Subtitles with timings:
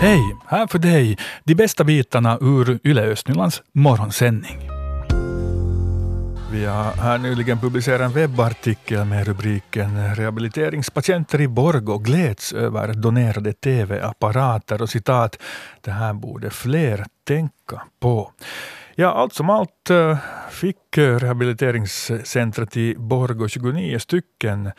[0.00, 0.36] Hej!
[0.46, 4.58] Här för dig de bästa bitarna ur Yle Östnylands morgonsändning.
[6.52, 13.52] Vi har här nyligen publicerat en webbartikel med rubriken Rehabiliteringspatienter i Borgå gläds över donerade
[13.52, 15.38] TV-apparater och citat
[15.80, 18.32] Det här borde fler tänka på.
[19.00, 20.18] Ja, allt som allt eh,
[20.50, 24.70] fick eh, rehabiliteringscentret i Borgå 29 stycken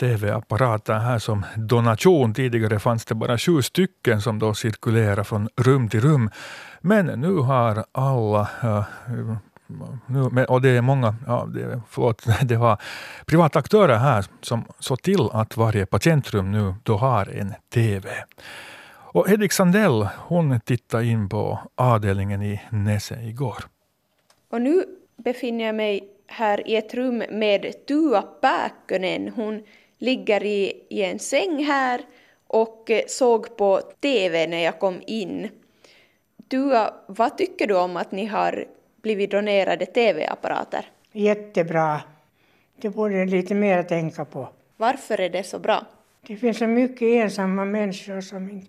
[0.00, 2.34] TV-apparater här som donation.
[2.34, 6.30] Tidigare fanns det bara sju stycken som då cirkulerade från rum till rum.
[6.80, 8.48] Men nu har alla
[10.06, 12.78] nu, och det är många, ja, det, förlåt, det var
[13.26, 18.08] privata aktörer här som såg till att varje patientrum nu då har en TV.
[19.14, 23.64] Och Hedvig Sandell hon tittade in på avdelningen i Nese igår.
[24.50, 24.84] Och nu
[25.16, 29.28] befinner jag mig här i ett rum med Tua Pääkkönen.
[29.28, 29.62] Hon
[29.98, 32.00] ligger i, i en säng här
[32.46, 35.48] och såg på TV när jag kom in.
[36.48, 38.64] Tua, vad tycker du om att ni har
[39.02, 40.86] blivit donerade TV-apparater?
[41.12, 42.00] Jättebra.
[42.76, 44.48] Det borde lite mer att tänka på.
[44.76, 45.86] Varför är det så bra?
[46.26, 48.62] Det finns så mycket ensamma människor som,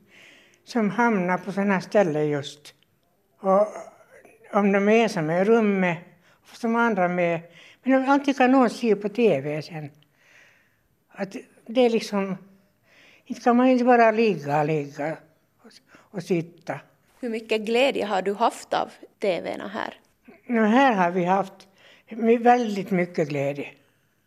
[0.65, 2.73] som hamnar på sådana ställen just.
[3.39, 3.67] Och
[4.51, 5.97] om de är ensamma i rummet,
[6.53, 7.41] som andra med.
[7.83, 9.89] Men alltid kan någon se på TV sen.
[11.09, 11.35] Att
[11.67, 12.37] det är liksom,
[13.25, 15.17] inte kan man inte bara ligga, ligga
[15.63, 16.79] och, och sitta.
[17.19, 19.99] Hur mycket glädje har du haft av TVn här?
[20.45, 21.67] No, här har vi haft
[22.39, 23.67] väldigt mycket glädje.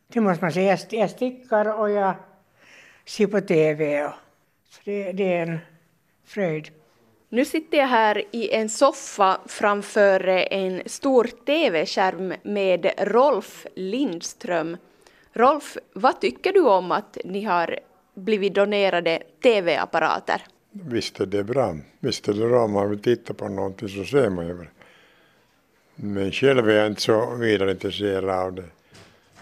[0.08, 0.78] Det måste man säga.
[0.90, 2.14] Jag stickar och jag
[3.04, 4.04] ser på TV.
[4.04, 4.12] Och,
[4.68, 5.58] så det, det är en
[6.28, 6.70] fröjd.
[7.28, 14.76] Nu sitter jag här i en soffa framför en stor TV-skärm med Rolf Lindström.
[15.32, 17.78] Rolf, vad tycker du om att ni har
[18.14, 20.42] blivit donerade TV-apparater?
[20.70, 21.76] Visst är det bra.
[22.00, 24.68] Visst är det bra om man vill titta på någonting så ser man ju det.
[25.94, 28.64] Men själv är jag inte så vidare intresserad av det.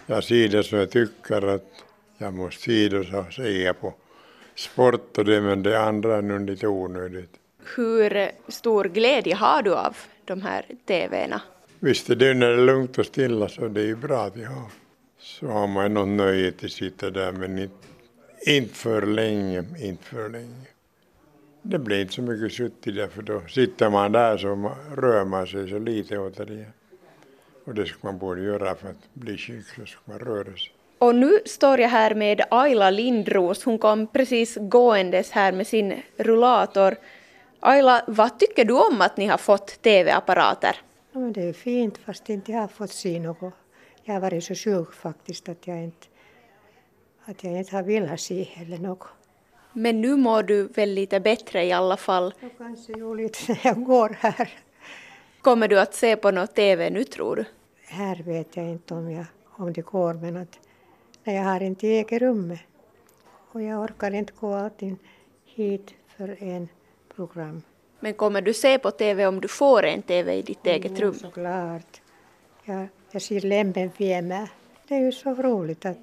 [0.07, 1.85] Jag ser det som jag tycker att
[2.19, 3.95] jag måste se det så säger jag på
[4.57, 7.31] sport och det men det andra är nu lite onödigt.
[7.77, 11.41] Hur stor glädje har du av de här TVna?
[11.81, 14.37] Visst är det när det är lugnt och stilla så det är ju bra att
[14.37, 14.71] har.
[15.19, 17.87] Så har man något nöje att sitta där men inte,
[18.47, 20.67] inte för länge, inte för länge.
[21.63, 25.47] Det blir inte så mycket suttit där för då sitter man där så rör man
[25.47, 26.67] sig så lite åt det.
[27.65, 30.73] Och det ska man borde göra för att bli sjuk, så ska man röra sig.
[30.99, 33.65] Och nu står jag här med Ayla Lindros.
[33.65, 36.97] Hon kom precis gåendes här med sin rullator.
[37.61, 40.77] Ayla, vad tycker du om att ni har fått TV-apparater?
[41.13, 43.55] Ja, det är fint fast inte jag har fått se något.
[44.05, 46.07] Jag har varit så sjuk faktiskt att jag inte,
[47.25, 49.09] att jag inte har velat se heller något.
[49.73, 52.35] Men nu mår du väl lite bättre i alla fall?
[52.41, 54.53] Jag kanske gjorde lite när jag går här.
[55.41, 57.45] Kommer du att se på något TV nu tror du?
[57.87, 59.25] Här vet jag inte om, jag,
[59.57, 60.59] om det går men att
[61.33, 62.59] jag har inte eget rum
[63.53, 64.97] och jag orkar inte gå alltid
[65.45, 66.69] hit för en
[67.15, 67.63] program.
[68.01, 71.03] Men kommer du se på TV om du får en TV i ditt eget mm,
[71.03, 71.15] rum?
[71.15, 72.01] Såklart.
[72.65, 74.51] Jag, jag ser lämpenfilmer.
[74.89, 75.99] Det är ju så roligt att,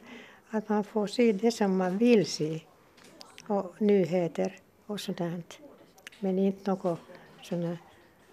[0.50, 2.62] att man får se det som man vill se
[3.48, 4.56] och nyheter
[4.86, 5.60] och sådant.
[6.20, 7.00] Men inte något
[7.42, 7.78] sådana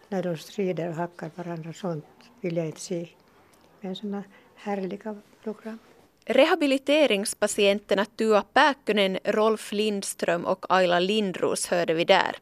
[0.09, 2.05] när de strider och hackar varandra, sånt
[2.41, 3.09] vill jag inte se.
[3.81, 4.25] Men sådana
[4.55, 5.79] härliga program.
[6.29, 12.37] Rehabiliteringspatienterna Tua Pääkkönen, Rolf Lindström och Ayla Lindros hörde vi där.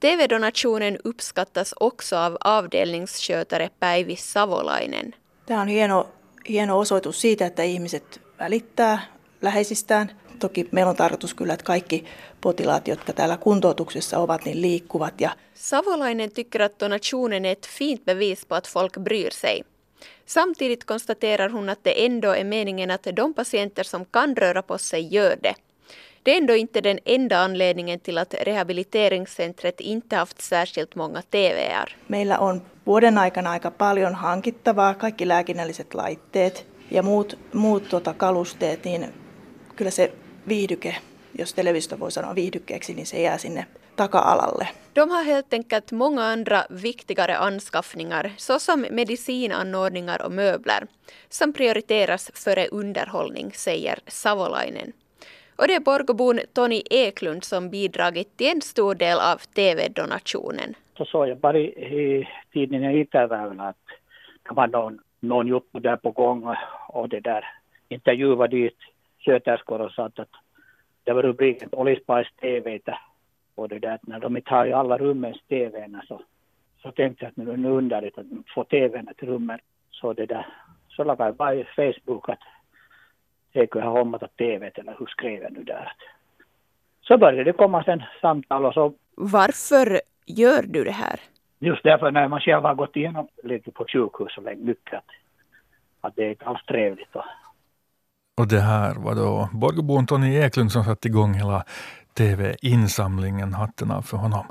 [0.00, 5.14] TV-donationen uppskattas också av avdelningsskötare Päivi Savolainen.
[5.46, 6.08] Tämä on hieno,
[6.48, 8.98] hieno osoitus siitä, että ihmiset välittää
[9.42, 10.10] läheisistään.
[10.38, 12.04] Toki meillä on tarkoitus kyllä, että kaikki
[12.40, 15.20] potilaat, jotka täällä kuntoutuksessa ovat, niin liikkuvat.
[15.20, 19.64] Ja Savolainen tycker att donationen är ett fint bevis på att folk bryr sig.
[20.26, 24.78] Samtidigt konstaterar hon att det ändå är meningen att de patienter som kan röra på
[24.78, 25.54] sig gör det.
[26.22, 31.96] Det är ändå inte den enda anledningen till att rehabiliteringscentret inte haft särskilt många TVR.
[32.08, 38.84] meillä on vuoden aikana aika paljon hankittavaa, kaikki lääkinnälliset laitteet ja muut, muut tota, kalusteet,
[38.84, 39.14] niin
[39.76, 40.12] kyllä se
[40.48, 40.96] viihdyke,
[41.38, 44.68] jos televisiosta voi sanoa viihdykkeeksi, niin se jää sinne taka-alalle.
[44.96, 50.82] De har helt enkelt många andra viktigare anskaffningar såsom medicinanordningar och möbler
[51.28, 54.92] som prioriteras före underhållning, säger Savolainen.
[55.56, 60.74] Och det är Borgobon Tony Eklund som bidragit till en stor del av TV-donationen.
[60.96, 63.86] Så såg jag bara i tidningen Itäväylä att
[64.48, 66.56] det var någon, någon juttu där på gång
[66.88, 67.44] och det där
[67.88, 68.78] intervjuade dit
[69.18, 70.30] sköterskor och sa att
[71.04, 72.98] det var rubriken Olisipa TVtä
[73.56, 76.22] och det där, när de har i alla rummens TVn så,
[76.82, 79.60] så tänkte jag att nu är det underligt att få TVn till rummet.
[79.90, 80.46] Så det där,
[80.88, 82.42] så lagade jag bara i Facebook att
[83.52, 85.92] jag kunde ha hommat TV eller hur skrev jag nu där.
[87.00, 88.92] Så började det komma sen samtal och så.
[89.14, 91.20] Varför gör du det här?
[91.58, 95.10] Just därför när man själv har gått igenom lite på sjukhus och mycket att,
[96.00, 97.16] att det är inte alls trevligt.
[97.16, 97.24] Och,
[98.40, 101.64] och det här var då Borgobon Tony Eklund som satte igång hela
[102.16, 103.54] TV-insamlingen.
[103.54, 104.46] Hatten av för honom.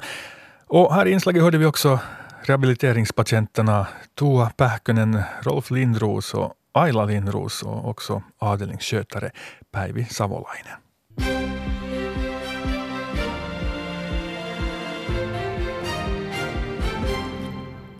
[0.67, 1.99] Och här i inslaget hörde vi också
[2.41, 9.31] rehabiliteringspatienterna Tua Pähkönen, Rolf Lindros och Aila Lindros och också avdelningsskötare
[9.71, 10.77] Päivi Savolainen.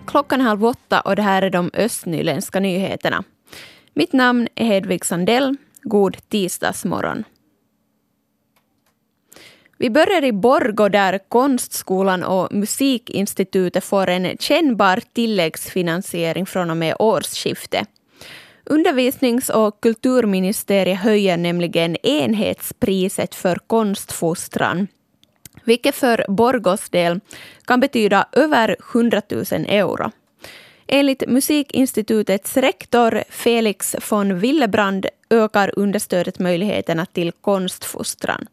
[0.07, 3.23] Klockan är halv åtta och det här är de östnyländska nyheterna.
[3.93, 5.57] Mitt namn är Hedvig Sandell.
[5.81, 7.23] God tisdagsmorgon.
[9.77, 16.95] Vi börjar i Borgå där Konstskolan och Musikinstitutet får en kännbar tilläggsfinansiering från och med
[16.99, 17.87] årsskiftet.
[18.63, 24.87] Undervisnings och kulturministeriet höjer nämligen enhetspriset för konstfostran
[25.65, 27.19] vilket för Borgos del
[27.65, 30.11] kan betyda över 100 000 euro.
[30.87, 38.47] Enligt Musikinstitutets rektor Felix von Willebrand ökar understödet möjligheterna till konstfostran.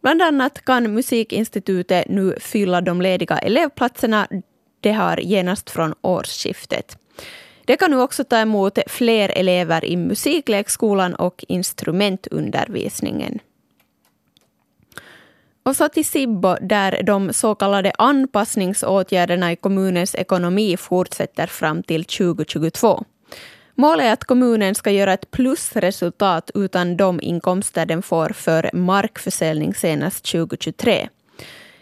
[0.00, 4.28] Bland annat kan Musikinstitutet nu fylla de lediga elevplatserna
[4.80, 6.98] det har genast från årsskiftet.
[7.64, 13.38] Det kan nu också ta emot fler elever i musiklekskolan och instrumentundervisningen.
[15.62, 22.04] Och så till Sibbo där de så kallade anpassningsåtgärderna i kommunens ekonomi fortsätter fram till
[22.04, 23.04] 2022.
[23.80, 29.74] Målet är att kommunen ska göra ett plusresultat utan de inkomster den får för markförsäljning
[29.74, 31.08] senast 2023.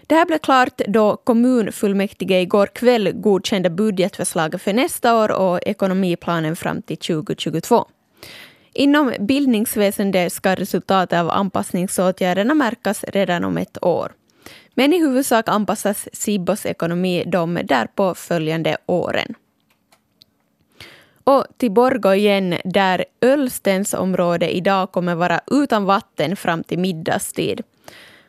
[0.06, 6.56] Det här blev klart då kommunfullmäktige igår kväll godkände budgetförslaget för nästa år och ekonomiplanen
[6.56, 7.86] fram till 2022.
[8.72, 14.12] Inom bildningsväsendet ska resultatet av anpassningsåtgärderna märkas redan om ett år.
[14.74, 19.34] Men i huvudsak anpassas Sibos ekonomi de därpå följande åren.
[21.30, 27.62] Och till Borgå igen, där Ölstens område idag kommer vara utan vatten fram till middagstid.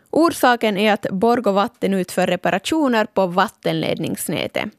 [0.09, 4.69] Orsaken är att Borgå Vatten utför reparationer på vattenledningsnätet.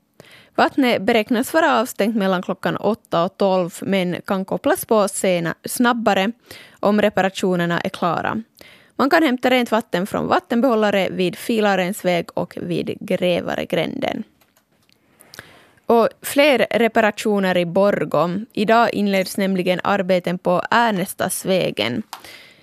[0.54, 6.32] Vattnet beräknas vara avstängt mellan klockan 8 och 12 men kan kopplas på sena, snabbare
[6.80, 8.42] om reparationerna är klara.
[8.96, 14.24] Man kan hämta rent vatten från vattenbehållare vid Filarens väg och vid Grävaregränden.
[15.88, 18.30] Och fler reparationer i Borgå.
[18.52, 22.02] Idag inleds nämligen arbeten på Ernestasvägen.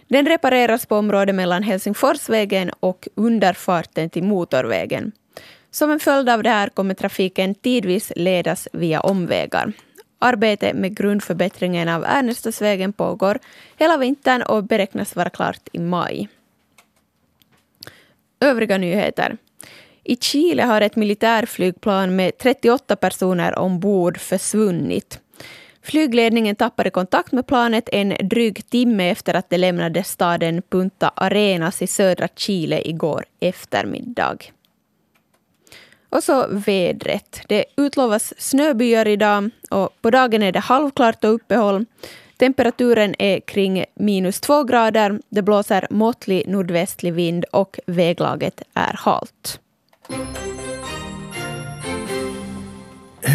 [0.08, 5.12] Den repareras på området mellan Helsingforsvägen och underfarten till motorvägen.
[5.72, 9.74] Som en följd av det här kommer trafiken tidvis ledas via omvägar.
[10.20, 13.40] Arbetet med grundförbättringen av Ernestadsvägen pågår
[13.78, 16.30] hela vintern och beräknas vara klart i maj.
[18.40, 19.38] Övriga nyheter.
[20.06, 25.20] I Chile har ett militärflygplan med 38 personer ombord försvunnit.
[25.82, 31.82] Flygledningen tappade kontakt med planet en dryg timme efter att det lämnade staden Punta Arenas
[31.82, 34.38] i södra Chile igår eftermiddag.
[36.10, 37.42] Och så vädret.
[37.48, 41.86] Det utlovas snöbyar idag och på dagen är det halvklart och uppehåll.
[42.38, 45.20] Temperaturen är kring minus två grader.
[45.30, 49.60] Det blåser måttlig nordvästlig vind och väglaget är halt.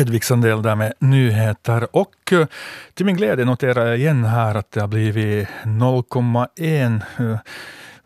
[0.00, 1.96] Hedvig Sandell där med nyheter.
[1.96, 2.46] Och eh,
[2.94, 7.38] till min glädje noterar jag igen här att det har blivit 0,1 eh,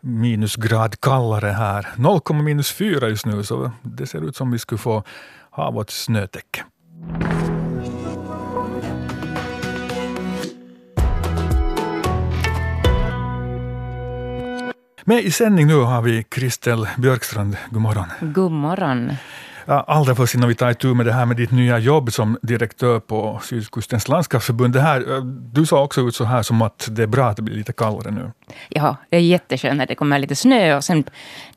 [0.01, 1.87] minusgrad kallare här.
[1.95, 5.03] 0, minus 4 just nu, så det ser ut som vi skulle få
[5.51, 6.63] ha vårt snötäcke.
[15.07, 17.57] Med i sändning nu har vi Kristel Björkstrand.
[17.69, 18.05] God morgon.
[18.21, 19.11] God morgon.
[19.67, 22.99] Allra först innan vi tar itu med det här med ditt nya jobb som direktör
[22.99, 24.73] på Sydkustens landskapsförbund.
[24.73, 27.35] Det här, eh, du sa också ut så här som att det är bra att
[27.35, 28.31] det blir lite kallare nu.
[28.69, 30.75] Ja, det är jätteskönt när det kommer lite snö.
[30.75, 31.03] Och sen,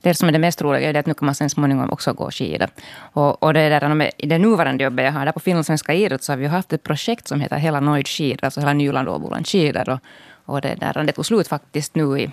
[0.01, 2.31] det som är det mest roliga är att nu kan man sen småningom också gå
[2.31, 2.69] skida.
[3.13, 6.33] Och, och det där, I det nuvarande jobbet jag har där på Finlandssvenska idrott så
[6.33, 9.47] har vi haft ett projekt som heter Hela Noid skidor, alltså hela Nyland och Åboland
[9.47, 9.89] skidor.
[9.89, 10.01] Och,
[10.45, 12.31] och det, där, det tog slut faktiskt nu i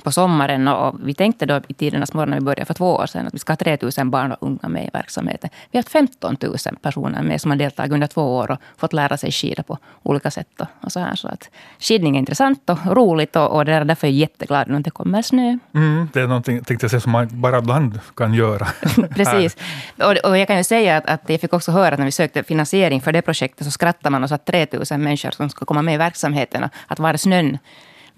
[0.00, 0.68] på sommaren.
[0.68, 3.34] Och vi tänkte då i tidernas morgon när vi började för två år sedan att
[3.34, 5.50] vi ska ha 3 000 barn och unga med i verksamheten.
[5.70, 8.92] Vi har haft 15 000 personer med som har deltagit under två år och fått
[8.92, 10.60] lära sig skida på olika sätt.
[10.80, 11.14] Och så här.
[11.14, 14.68] Så att skidning är intressant och roligt och, och det är därför är jag jätteglad
[14.68, 15.58] när det kommer snö.
[15.74, 18.66] Mm, det är någonting tänkte jag säga, som man bara ibland kan göra.
[19.14, 19.56] Precis.
[19.98, 22.12] Och, och, jag kan ju säga att, att jag fick också höra att när vi
[22.12, 25.50] sökte finansiering för det projektet så skrattade man och sa att 3 000 människor som
[25.50, 26.68] ska komma med i verksamheten.
[26.86, 27.58] Att var är snön?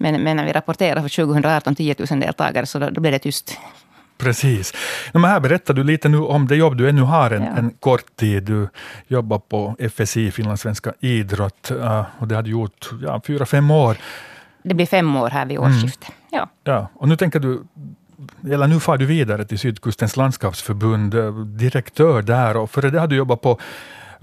[0.03, 3.19] Men, men när vi rapporterade för 2018 10 000 deltagare så då, då blev det
[3.19, 3.57] tyst.
[4.17, 4.73] Precis.
[5.13, 7.49] Men här berättar du lite nu om det jobb du ännu har en, ja.
[7.57, 8.43] en kort tid.
[8.43, 8.69] Du
[9.07, 13.97] jobbar på FSI, Finlandssvenska idrott, uh, och det har du gjort ja, fyra, fem år.
[14.63, 15.69] Det blir fem år här vid mm.
[15.69, 16.09] årsskiftet.
[16.09, 16.17] Mm.
[16.31, 16.49] Ja.
[16.63, 16.87] ja.
[16.93, 17.63] Och nu tänker du
[18.51, 23.07] eller nu far du vidare till Sydkustens landskapsförbund, eh, direktör där, och före det har
[23.07, 23.59] du jobbat på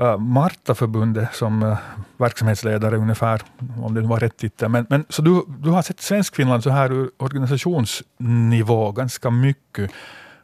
[0.00, 1.78] Eh, Martaförbundet som eh,
[2.16, 3.40] verksamhetsledare ungefär,
[3.82, 4.68] om det var rätt titel.
[4.68, 9.90] Men, men, så du, du har sett Svenskfinland så här ur organisationsnivå ganska mycket.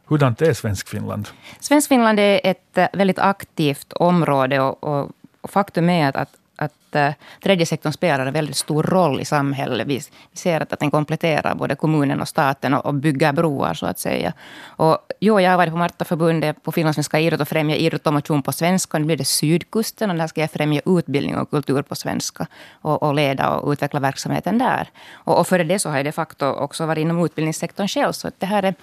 [0.05, 1.27] Hurdant är Svenskfinland?
[1.59, 5.11] Svenskfinland är ett eh, väldigt aktivt område och, och,
[5.41, 9.25] och faktum är att, att att äh, tredje sektorn spelar en väldigt stor roll i
[9.25, 9.87] samhället.
[9.87, 13.73] Vi, vi ser att, att den kompletterar både kommunen och staten och, och bygger broar,
[13.73, 14.33] så att säga.
[14.65, 18.43] Och, jo, jag har varit på Martaförbundet på Finlandssvenska idrott och främja idrott och motion
[18.43, 18.99] på svenska.
[18.99, 22.47] Nu blir det Sydkusten och där ska jag främja utbildning och kultur på svenska
[22.81, 24.89] och, och leda och utveckla verksamheten där.
[25.13, 28.11] Och, och före det så har jag de facto också varit inom utbildningssektorn själv.
[28.11, 28.75] Så det här är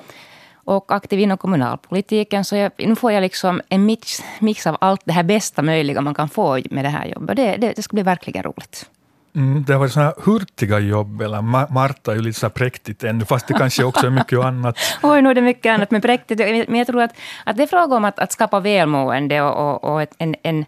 [0.64, 2.44] och aktiv inom kommunalpolitiken.
[2.44, 6.00] Så jag, nu får jag liksom en mix, mix av allt det här bästa möjliga
[6.00, 7.36] man kan få med det här jobbet.
[7.36, 8.90] Det, det, det ska bli verkligen roligt.
[9.36, 11.42] Mm, det har varit sådana hurtiga jobb, eller
[11.72, 14.78] Marta är ju lite så präktigt ännu, fast det kanske också är mycket annat.
[15.02, 16.40] Oj, nu är det mycket annat, men präktigt.
[16.68, 17.12] Men jag tror att,
[17.44, 20.64] att det är fråga om att, att skapa välmående och, och, och en, en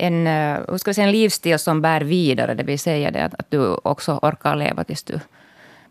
[0.00, 2.54] en, eh, hur ska vi säga, en livsstil som bär vidare.
[2.54, 5.20] Det vill säga det att, att du också orkar leva tills du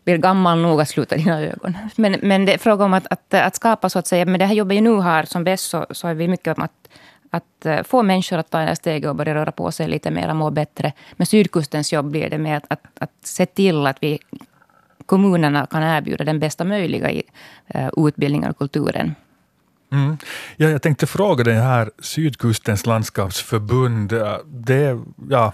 [0.08, 1.78] blir gammal nog att sluta dina ögon.
[1.96, 4.46] Men, men det är fråga om att, att, att skapa, så att säga, med det
[4.46, 6.90] här jobbet jag nu har som bäst, så, så är vi mycket om att,
[7.30, 10.12] att eh, få människor att ta det här steget och börja röra på sig lite
[10.12, 10.94] mer och må bättre.
[11.18, 14.20] Med Sydkustens jobb blir det med att, att, att se till att vi
[15.06, 17.24] kommunerna kan erbjuda den bästa möjliga i,
[17.76, 19.16] uh, utbildningen och kulturen.
[19.92, 20.18] Mm.
[20.58, 25.00] Ja, jag tänkte fråga dig här, Sydkustens landskapsförbund, eh, det,
[25.30, 25.54] ja,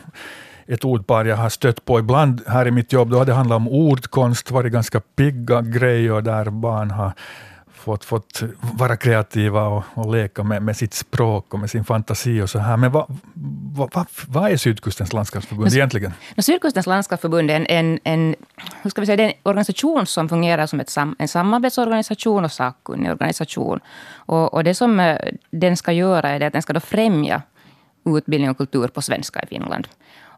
[0.67, 3.09] ett ordpar jag har stött på ibland här i mitt jobb.
[3.09, 7.13] Då har det handlat om ordkonst, varit ganska pigga grejer där barn har
[7.83, 8.43] fått, fått
[8.79, 12.59] vara kreativa och, och leka med, med sitt språk och med sin fantasi och så
[12.59, 12.77] här.
[12.77, 13.05] Men vad,
[13.75, 16.13] vad, vad, vad är Sydkustens landskapsförbund Men, egentligen?
[16.37, 18.35] Sydkustens landskapsförbund är en, en, en,
[18.81, 23.11] hur ska vi säga, en organisation som fungerar som ett sam, en samarbetsorganisation och sakkunnig
[23.11, 23.79] organisation.
[24.13, 25.17] Och, och det som eh,
[25.51, 27.41] den ska göra är att den ska då främja
[28.05, 29.87] utbildning och kultur på svenska i Finland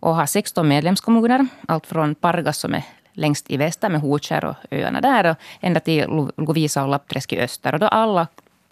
[0.06, 1.48] och har 16 medlemskommuner.
[1.68, 2.84] Allt från Pargas som är
[3.14, 7.40] längst i väster med Hotskär och öarna där och ända till Lovisa och Lappträsk i
[7.40, 7.74] öster.
[7.74, 8.28] Och då alla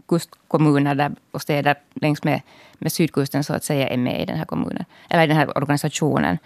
[0.08, 2.42] kustkommuner där och städer längs med,
[2.74, 5.58] med sydkusten så att säga är med i den här kommunen, eller i den här
[5.58, 6.38] organisationen.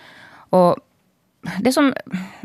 [0.50, 0.76] Och
[1.60, 1.94] det som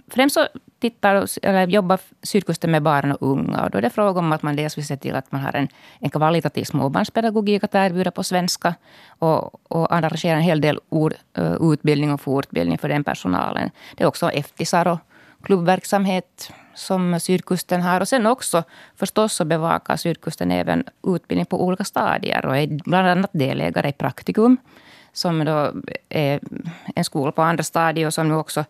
[0.09, 0.47] främst så
[0.81, 3.65] tittar, eller jobbar Sydkusten med barn och unga.
[3.65, 5.57] Och då är det fråga om att man dels vill se till att man har
[5.57, 5.69] en,
[5.99, 8.75] en kvalitativ småbarnspedagogik att erbjuda på svenska.
[9.19, 13.71] Och, och arrangera en hel del ord, eh, utbildning och fortbildning för den personalen.
[13.97, 14.99] Det är också eftisar och
[15.43, 18.01] klubbverksamhet som Sydkusten har.
[18.01, 18.63] Och sen också
[18.97, 22.47] förstås så bevakar Sydkusten även utbildning på olika stadier.
[22.47, 24.57] Och är bland annat delägare i Praktikum
[25.13, 25.73] som då
[26.09, 26.41] är
[26.95, 28.65] en skola på andra stadier och som nu också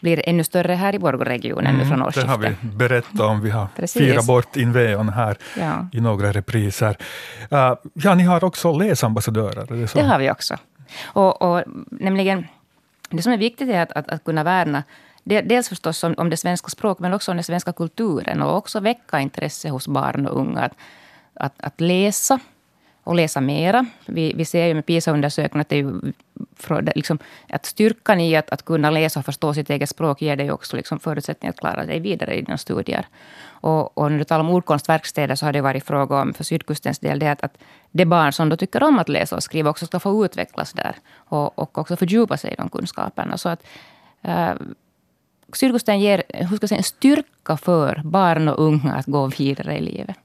[0.00, 2.40] blir ännu större här i Borgåregionen mm, från årsskiftet.
[2.40, 3.40] Det har vi berättat om.
[3.40, 5.88] Vi har firat bort Inveon här ja.
[5.92, 6.96] i några repriser.
[7.52, 9.66] Uh, ja, ni har också läsambassadörer.
[9.68, 10.56] Det, det, har vi också.
[11.04, 12.46] Och, och, nämligen,
[13.10, 14.82] det som är viktigt är att, att, att kunna värna
[15.28, 18.42] Dels förstås om, om det svenska språket, men också om den svenska kulturen.
[18.42, 20.72] Och också väcka intresse hos barn och unga att,
[21.34, 22.40] att, att läsa
[23.08, 23.86] och läsa mera.
[24.06, 28.64] Vi, vi ser ju med PISA-undersökningen att, det är liksom, att styrkan i att, att
[28.64, 32.00] kunna läsa och förstå sitt eget språk ger dig också liksom förutsättningar att klara dig
[32.00, 33.06] vidare i dina studier.
[33.46, 36.98] Och, och när du talar om ordkonstverkstäder så har det varit fråga om, för Sydkustens
[36.98, 37.58] del, det att, att
[37.90, 40.96] det barn som då tycker om att läsa och skriva också ska få utvecklas där.
[41.14, 43.38] Och, och också fördjupa sig i de kunskaperna.
[43.38, 43.62] Så att,
[44.22, 44.52] äh,
[45.52, 49.78] Sydkusten ger hur ska jag säga, en styrka för barn och unga att gå vidare
[49.78, 50.16] i livet.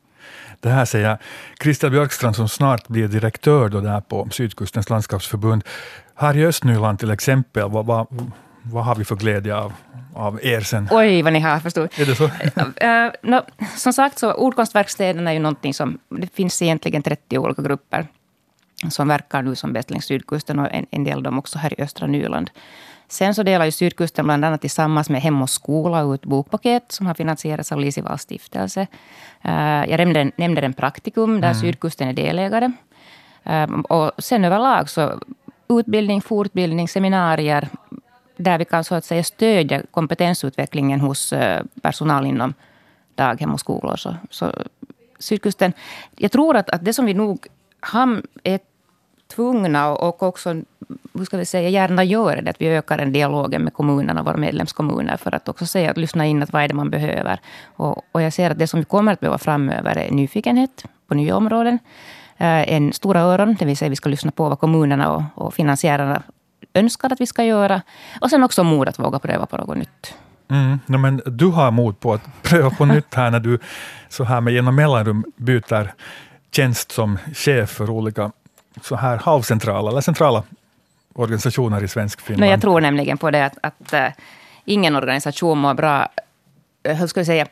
[0.64, 1.18] Det här säger
[1.64, 5.64] Christel Björkstrand som snart blir direktör då där på Sydkustens landskapsförbund.
[6.16, 9.74] Här i Östnyland till exempel, vad, vad, vad har vi för glädje av,
[10.16, 10.88] av er sen?
[10.92, 12.00] Oj, vad ni har förstått.
[12.00, 12.24] Är det så?
[12.24, 12.32] uh,
[13.32, 13.42] no,
[13.78, 16.00] som sagt, så ordkonstverkstäderna är ju någonting som...
[16.10, 18.08] Det finns egentligen 30 olika grupper
[18.90, 21.80] som verkar nu som bäst längs Sydkusten och en, en del av dem också här
[21.80, 22.50] i östra Nyland.
[23.14, 27.06] Sen så delar ju Sydkusten bland annat tillsammans med Hem och skola ut bokpaket som
[27.08, 28.88] har finansierats av Lisivalls stiftelse.
[29.46, 31.62] Uh, jag nämnde, nämnde en praktikum där mm.
[31.62, 32.72] Sydkusten är delägare.
[33.50, 35.20] Uh, och sen överlag så
[35.70, 37.70] utbildning, fortbildning, seminarier
[38.38, 42.54] där vi kan så att säga stödja kompetensutvecklingen hos uh, personal inom
[43.16, 43.96] daghem och skolor.
[43.96, 44.52] Så, så
[45.20, 45.74] Sydkusten,
[46.16, 47.48] jag tror att, att det som vi nog
[47.80, 48.60] har är
[49.36, 50.56] tvungna och också
[51.14, 54.38] hur ska vi säga, gärna gör det, att vi ökar den dialogen med kommunerna, våra
[54.38, 57.40] medlemskommuner, för att också säga, att lyssna in att vad är det man behöver.
[57.76, 61.16] Och, och jag ser att det som vi kommer att behöva framöver är nyfikenhet på
[61.16, 61.80] nya områden,
[62.38, 65.54] eh, en stora öron, det vill säga vi ska lyssna på vad kommunerna och, och
[65.54, 66.24] finansiärerna
[66.74, 67.82] önskar att vi ska göra.
[68.22, 70.16] Och sen också mod att våga pröva på något nytt.
[70.50, 73.60] Mm, no, men du har mod på att pröva på nytt här när du
[74.10, 75.94] så här med genom mellanrum byter
[76.52, 78.32] tjänst som chef för olika
[78.82, 80.44] så här halvcentrala eller centrala
[81.14, 82.40] organisationer i svensk Finland.
[82.40, 84.08] Nej, jag tror nämligen på det att, att äh,
[84.66, 86.08] ingen organisation mår bra,
[86.84, 87.48] eh, hur ska jag säga,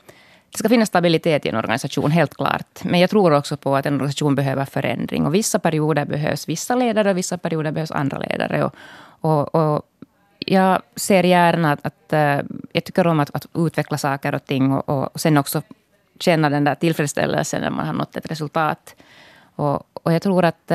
[0.52, 2.84] det ska finnas stabilitet i en organisation, helt klart.
[2.84, 5.26] Men jag tror också på att en organisation behöver förändring.
[5.26, 8.64] Och vissa perioder behövs vissa ledare och vissa perioder behövs andra ledare.
[8.64, 8.76] Och,
[9.22, 9.82] och, och
[10.40, 12.40] jag ser gärna att, att eh,
[12.72, 15.62] jag tycker om att, att, utveckla saker och ting och, och sen också
[16.20, 18.96] känna den där tillfredsställelsen när man har nått ett resultat.
[19.56, 20.72] Och, och jag tror att,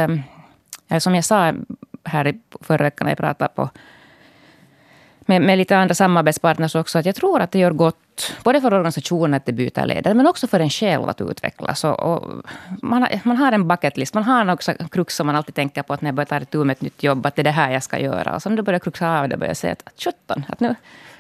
[0.98, 1.52] som jag sa
[2.04, 3.70] här förra veckan när jag pratade på
[5.26, 8.74] med, med lite andra samarbetspartners också, att jag tror att det gör gott både för
[8.74, 11.84] organisationen att det byter ledare, men också för en själv att utvecklas.
[11.84, 12.32] Och, och
[12.82, 15.94] man, har, man har en bucketlist, man har också krux som man alltid tänker på
[15.94, 17.70] att när jag börjar ta itu med ett nytt jobb, att det är det här
[17.70, 18.36] jag ska göra.
[18.36, 20.74] Och när du börjar kruxa av det, börjar säga att sjutton, att nu,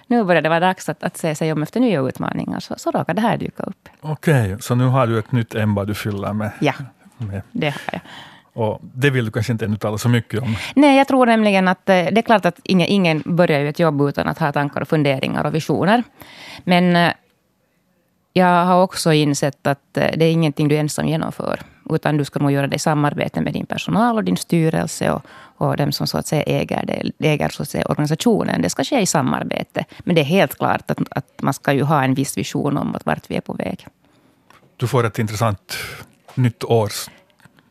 [0.06, 2.90] nu börjar det vara dags att, att se sig om efter nya utmaningar, så, så
[2.90, 3.88] råkar det här dyka upp.
[4.00, 6.50] Okej, okay, så nu har du ett nytt ämne du fyller med?
[6.60, 6.72] Ja,
[7.18, 7.42] med.
[7.52, 8.00] det har jag.
[8.56, 10.56] Och det vill du kanske inte ännu tala så mycket om?
[10.76, 13.78] Nej, jag tror nämligen att eh, det är klart att ingen, ingen börjar ju ett
[13.78, 16.02] jobb utan att ha tankar och funderingar och visioner.
[16.64, 17.12] Men eh,
[18.32, 21.60] jag har också insett att eh, det är ingenting du ensam genomför.
[21.90, 25.22] Utan du ska nog göra det i samarbete med din personal och din styrelse och,
[25.56, 28.62] och dem som så att säga äger, det, äger så att säga, organisationen.
[28.62, 29.84] Det ska ske i samarbete.
[29.98, 32.96] Men det är helt klart att, att man ska ju ha en viss vision om
[33.04, 33.86] vart vi är på väg.
[34.76, 35.76] Du får ett intressant
[36.34, 37.08] nytt års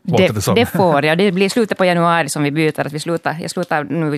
[0.05, 1.17] det, det, det, får jag.
[1.17, 2.87] Det blir slutet på januari som vi byter.
[2.87, 4.17] Att vi slutar, jag slutar nu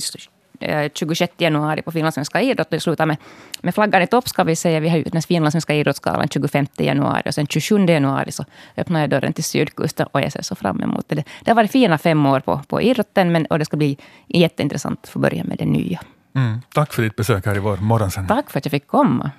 [0.93, 2.67] 26 eh, januari på Finlandssvenska idrott.
[2.69, 3.17] Det slutar med,
[3.61, 4.79] med flaggan i topp, ska vi säga.
[4.79, 7.23] Vi har ju den finlandssvenska idrottsgalan 25 januari.
[7.25, 8.45] Och sen 27 januari så
[8.77, 10.07] öppnar jag dörren till Sydkusten.
[10.11, 11.15] Och jag ser så fram emot det.
[11.15, 13.31] Det har varit fina fem år på, på idrotten.
[13.31, 13.97] Men, och det ska bli
[14.27, 15.99] jätteintressant att få börja med det nya.
[16.35, 18.37] Mm, tack för ditt besök här i vår morgonsändning.
[18.37, 19.31] Tack för att jag fick komma.